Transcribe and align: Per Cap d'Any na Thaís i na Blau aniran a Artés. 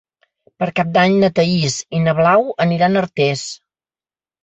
Per 0.63 0.67
Cap 0.79 0.89
d'Any 0.95 1.19
na 1.25 1.29
Thaís 1.41 1.77
i 1.99 2.01
na 2.09 2.17
Blau 2.23 2.51
aniran 2.69 3.01
a 3.01 3.07
Artés. 3.07 3.49